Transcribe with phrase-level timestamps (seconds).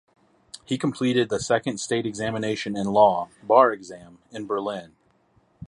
[0.65, 4.95] He completed the second state examination in law (bar exam) in Berlin.